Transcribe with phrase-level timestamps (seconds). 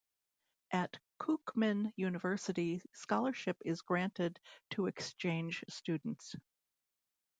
[0.71, 4.39] At Kookmin University scholarship is granted
[4.71, 6.35] to exchange students.